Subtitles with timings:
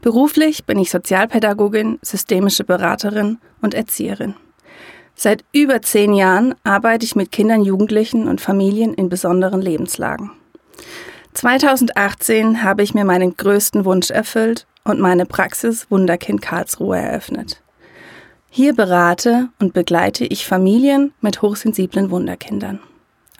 [0.00, 4.34] Beruflich bin ich Sozialpädagogin, systemische Beraterin und Erzieherin.
[5.14, 10.30] Seit über zehn Jahren arbeite ich mit Kindern, Jugendlichen und Familien in besonderen Lebenslagen.
[11.34, 17.62] 2018 habe ich mir meinen größten Wunsch erfüllt und meine Praxis Wunderkind Karlsruhe eröffnet.
[18.48, 22.80] Hier berate und begleite ich Familien mit hochsensiblen Wunderkindern.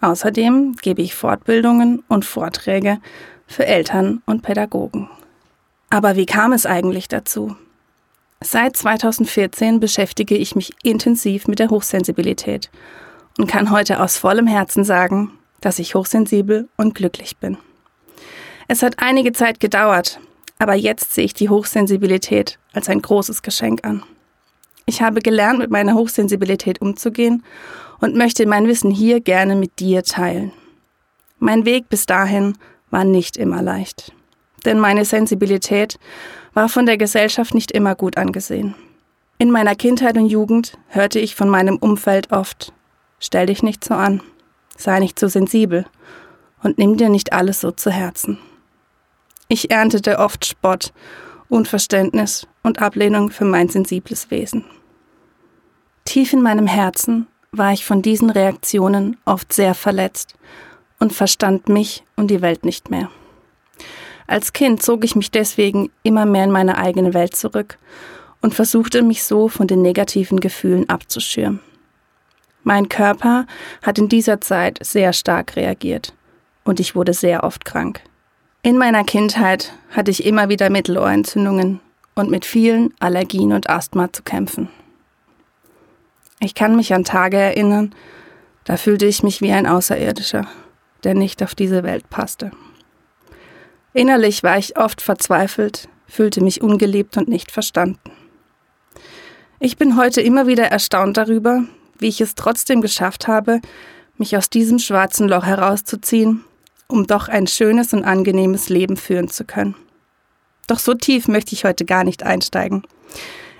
[0.00, 2.98] Außerdem gebe ich Fortbildungen und Vorträge
[3.46, 5.08] für Eltern und Pädagogen.
[5.90, 7.56] Aber wie kam es eigentlich dazu?
[8.40, 12.70] Seit 2014 beschäftige ich mich intensiv mit der Hochsensibilität
[13.38, 17.56] und kann heute aus vollem Herzen sagen, dass ich hochsensibel und glücklich bin.
[18.68, 20.20] Es hat einige Zeit gedauert,
[20.58, 24.02] aber jetzt sehe ich die Hochsensibilität als ein großes Geschenk an.
[24.86, 27.42] Ich habe gelernt, mit meiner Hochsensibilität umzugehen
[27.98, 30.52] und möchte mein Wissen hier gerne mit dir teilen.
[31.38, 32.56] Mein Weg bis dahin
[32.90, 34.12] war nicht immer leicht
[34.64, 35.98] denn meine Sensibilität
[36.54, 38.74] war von der Gesellschaft nicht immer gut angesehen.
[39.38, 42.72] In meiner Kindheit und Jugend hörte ich von meinem Umfeld oft,
[43.20, 44.20] stell dich nicht so an,
[44.76, 45.86] sei nicht so sensibel
[46.62, 48.38] und nimm dir nicht alles so zu Herzen.
[49.48, 50.92] Ich erntete oft Spott,
[51.48, 54.64] Unverständnis und Ablehnung für mein sensibles Wesen.
[56.04, 60.34] Tief in meinem Herzen war ich von diesen Reaktionen oft sehr verletzt
[60.98, 63.10] und verstand mich und die Welt nicht mehr.
[64.28, 67.78] Als Kind zog ich mich deswegen immer mehr in meine eigene Welt zurück
[68.42, 71.60] und versuchte mich so von den negativen Gefühlen abzuschirmen.
[72.62, 73.46] Mein Körper
[73.82, 76.12] hat in dieser Zeit sehr stark reagiert
[76.64, 78.02] und ich wurde sehr oft krank.
[78.60, 81.80] In meiner Kindheit hatte ich immer wieder Mittelohrentzündungen
[82.14, 84.68] und mit vielen Allergien und Asthma zu kämpfen.
[86.40, 87.94] Ich kann mich an Tage erinnern,
[88.64, 90.46] da fühlte ich mich wie ein Außerirdischer,
[91.02, 92.50] der nicht auf diese Welt passte.
[93.98, 98.12] Innerlich war ich oft verzweifelt, fühlte mich ungeliebt und nicht verstanden.
[99.58, 101.64] Ich bin heute immer wieder erstaunt darüber,
[101.98, 103.60] wie ich es trotzdem geschafft habe,
[104.16, 106.44] mich aus diesem schwarzen Loch herauszuziehen,
[106.86, 109.74] um doch ein schönes und angenehmes Leben führen zu können.
[110.68, 112.84] Doch so tief möchte ich heute gar nicht einsteigen.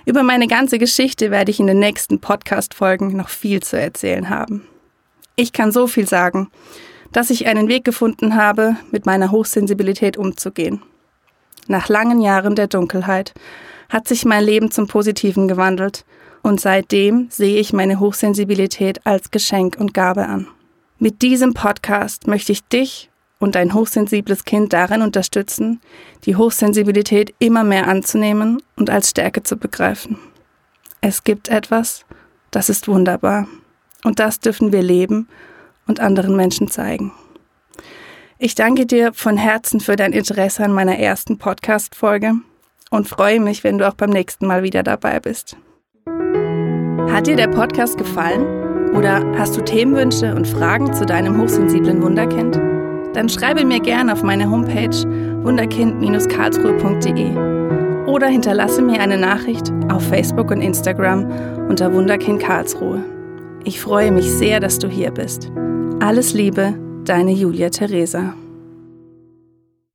[0.05, 4.65] Über meine ganze Geschichte werde ich in den nächsten Podcast-Folgen noch viel zu erzählen haben.
[5.35, 6.49] Ich kann so viel sagen
[7.11, 10.81] dass ich einen Weg gefunden habe, mit meiner Hochsensibilität umzugehen.
[11.67, 13.33] Nach langen Jahren der Dunkelheit
[13.89, 16.05] hat sich mein Leben zum Positiven gewandelt
[16.41, 20.47] und seitdem sehe ich meine Hochsensibilität als Geschenk und Gabe an.
[20.97, 23.09] Mit diesem Podcast möchte ich dich
[23.39, 25.79] und dein hochsensibles Kind darin unterstützen,
[26.25, 30.19] die Hochsensibilität immer mehr anzunehmen und als Stärke zu begreifen.
[31.01, 32.05] Es gibt etwas,
[32.51, 33.47] das ist wunderbar
[34.03, 35.27] und das dürfen wir leben
[35.89, 37.11] und anderen Menschen zeigen.
[38.37, 42.35] Ich danke dir von Herzen für dein Interesse an meiner ersten Podcast-Folge
[42.89, 45.57] und freue mich, wenn du auch beim nächsten Mal wieder dabei bist.
[47.11, 48.93] Hat dir der Podcast gefallen?
[48.95, 52.55] Oder hast du Themenwünsche und Fragen zu deinem hochsensiblen Wunderkind?
[53.13, 54.95] Dann schreibe mir gerne auf meine Homepage
[55.43, 61.29] wunderkind-karlsruhe.de oder hinterlasse mir eine Nachricht auf Facebook und Instagram
[61.67, 63.03] unter Wunderkind Karlsruhe.
[63.63, 65.51] Ich freue mich sehr, dass du hier bist.
[66.01, 68.33] Alles Liebe, deine Julia Theresa.